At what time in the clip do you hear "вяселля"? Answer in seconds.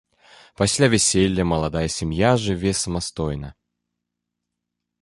0.93-1.45